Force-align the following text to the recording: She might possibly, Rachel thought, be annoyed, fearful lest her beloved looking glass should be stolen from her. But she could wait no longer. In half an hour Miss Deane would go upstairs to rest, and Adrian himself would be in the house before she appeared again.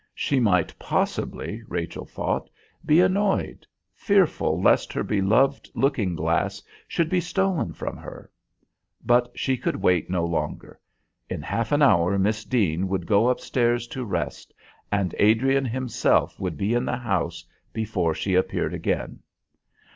She 0.15 0.39
might 0.39 0.73
possibly, 0.79 1.61
Rachel 1.67 2.05
thought, 2.07 2.49
be 2.83 3.01
annoyed, 3.01 3.67
fearful 3.93 4.59
lest 4.59 4.91
her 4.93 5.03
beloved 5.03 5.69
looking 5.75 6.15
glass 6.15 6.59
should 6.87 7.07
be 7.07 7.21
stolen 7.21 7.71
from 7.71 7.97
her. 7.97 8.31
But 9.05 9.31
she 9.35 9.57
could 9.57 9.75
wait 9.75 10.09
no 10.09 10.25
longer. 10.25 10.79
In 11.29 11.43
half 11.43 11.71
an 11.71 11.83
hour 11.83 12.17
Miss 12.17 12.43
Deane 12.45 12.87
would 12.87 13.05
go 13.05 13.29
upstairs 13.29 13.85
to 13.89 14.03
rest, 14.03 14.55
and 14.91 15.13
Adrian 15.19 15.65
himself 15.65 16.39
would 16.39 16.57
be 16.57 16.73
in 16.73 16.85
the 16.85 16.97
house 16.97 17.45
before 17.71 18.15
she 18.15 18.33
appeared 18.33 18.73
again. 18.73 19.19